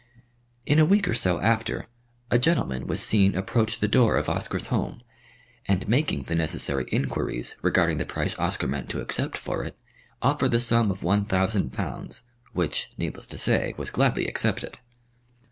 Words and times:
In 0.65 0.79
a 0.79 0.83
week 0.83 1.07
or 1.07 1.13
so 1.13 1.39
after, 1.41 1.85
a 2.31 2.39
gentleman 2.39 2.87
was 2.87 3.01
seen 3.03 3.35
approach 3.35 3.77
the 3.79 3.87
door 3.87 4.17
of 4.17 4.29
Oscar's 4.29 4.65
home, 4.73 5.03
and 5.67 5.87
making 5.87 6.23
the 6.23 6.33
necessary 6.33 6.85
inquiries 6.91 7.55
regarding 7.61 7.99
the 7.99 8.05
price 8.07 8.35
Oscar 8.39 8.65
meant 8.67 8.89
to 8.89 8.99
accept 9.01 9.37
for 9.37 9.63
it, 9.63 9.77
offered 10.19 10.49
the 10.49 10.59
sum 10.59 10.89
of 10.89 11.03
one 11.03 11.23
thousand 11.25 11.71
pounds, 11.71 12.23
which, 12.53 12.89
needless 12.97 13.27
to 13.27 13.37
say, 13.37 13.75
was 13.77 13.91
gladly 13.91 14.25
accepted. 14.25 14.79